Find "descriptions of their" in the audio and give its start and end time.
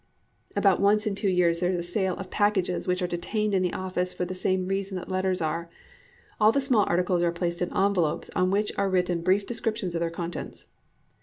9.45-10.09